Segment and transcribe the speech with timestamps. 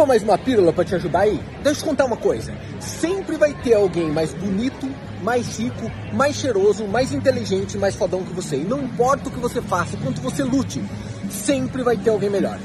[0.00, 1.38] Topa mais uma pílula para te ajudar aí?
[1.62, 2.54] Deixa eu te contar uma coisa.
[2.80, 4.88] Sempre vai ter alguém mais bonito,
[5.22, 8.56] mais rico, mais cheiroso, mais inteligente, mais fodão que você.
[8.56, 10.82] E não importa o que você faça, quanto você lute,
[11.28, 12.58] sempre vai ter alguém melhor.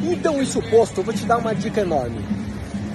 [0.00, 2.24] Então, isso posto, eu vou te dar uma dica enorme.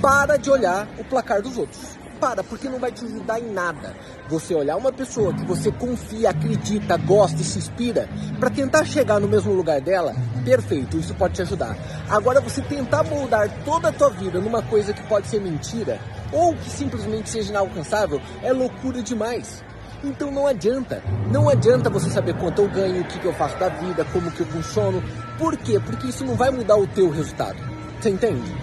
[0.02, 3.94] Para de olhar o placar dos outros para, porque não vai te ajudar em nada.
[4.30, 8.08] Você olhar uma pessoa que você confia, acredita, gosta e se inspira
[8.40, 11.76] para tentar chegar no mesmo lugar dela, perfeito, isso pode te ajudar.
[12.10, 16.00] Agora você tentar moldar toda a tua vida numa coisa que pode ser mentira
[16.32, 19.64] ou que simplesmente seja inalcançável é loucura demais.
[20.04, 23.58] Então não adianta, não adianta você saber quanto eu ganho, o que, que eu faço
[23.58, 25.02] da vida, como que eu funciono.
[25.38, 25.80] Por quê?
[25.80, 27.58] Porque isso não vai mudar o teu resultado.
[28.02, 28.54] Você entende?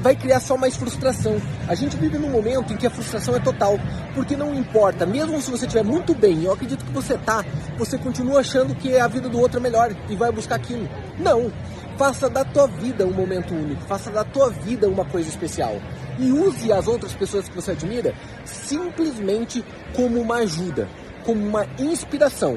[0.00, 1.40] Vai criar só mais frustração.
[1.68, 3.78] A gente vive num momento em que a frustração é total,
[4.14, 7.44] porque não importa, mesmo se você estiver muito bem, eu acredito que você tá,
[7.76, 10.88] você continua achando que a vida do outro é melhor e vai buscar aquilo.
[11.18, 11.50] Não,
[11.96, 15.80] faça da tua vida um momento único, faça da tua vida uma coisa especial.
[16.18, 20.88] E use as outras pessoas que você admira simplesmente como uma ajuda,
[21.24, 22.56] como uma inspiração,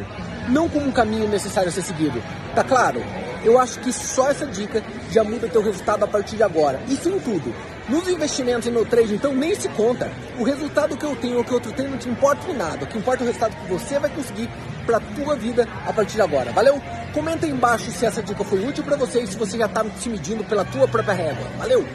[0.49, 2.21] não como um caminho necessário a ser seguido.
[2.55, 3.01] Tá claro?
[3.47, 6.81] Eu acho que só essa dica já muda teu resultado a partir de agora.
[6.89, 7.55] Isso em tudo.
[7.87, 10.11] Nos investimentos e no trade, então, nem se conta.
[10.37, 12.83] O resultado que eu tenho ou que outro tem não te importa em nada.
[12.83, 14.49] O que importa é o resultado que você vai conseguir
[14.85, 16.51] para tua vida a partir de agora.
[16.51, 16.81] Valeu?
[17.13, 19.85] Comenta aí embaixo se essa dica foi útil para você e se você já está
[19.97, 21.47] se medindo pela tua própria régua.
[21.57, 21.85] Valeu?